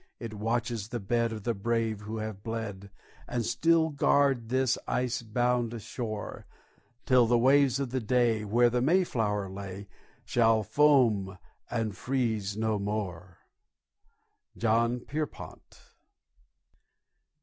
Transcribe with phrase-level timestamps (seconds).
[0.19, 2.89] It watches the bed of the brave who have bled,
[3.27, 6.47] And still guard this ice bound shore,
[7.05, 9.87] Till the waves of the bay, where the Mayflower lay,
[10.25, 11.37] Shall foam
[11.69, 13.41] and freeze no more.
[14.57, 15.79] JOHN PIERPONT.